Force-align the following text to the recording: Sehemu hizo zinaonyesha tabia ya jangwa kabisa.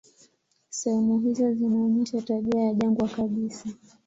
Sehemu 0.69 1.19
hizo 1.19 1.53
zinaonyesha 1.53 2.21
tabia 2.21 2.61
ya 2.61 2.73
jangwa 2.73 3.07
kabisa. 3.07 3.69